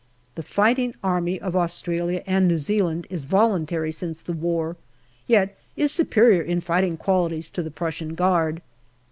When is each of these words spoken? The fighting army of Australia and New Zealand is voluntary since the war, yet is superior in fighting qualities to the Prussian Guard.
The 0.33 0.41
fighting 0.41 0.95
army 1.03 1.39
of 1.39 1.55
Australia 1.55 2.23
and 2.25 2.47
New 2.47 2.57
Zealand 2.57 3.05
is 3.11 3.25
voluntary 3.25 3.91
since 3.91 4.19
the 4.19 4.33
war, 4.33 4.75
yet 5.27 5.55
is 5.75 5.91
superior 5.91 6.41
in 6.41 6.59
fighting 6.59 6.97
qualities 6.97 7.51
to 7.51 7.61
the 7.61 7.69
Prussian 7.69 8.15
Guard. 8.15 8.63